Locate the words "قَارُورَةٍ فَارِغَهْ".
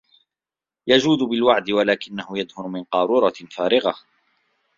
2.83-3.95